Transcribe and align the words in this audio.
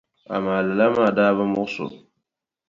Amaa 0.35 0.61
lala 0.65 0.85
maa 0.95 1.15
daa 1.17 1.35
bi 1.37 1.45
muɣisi 1.53 1.79
o. 1.85 1.87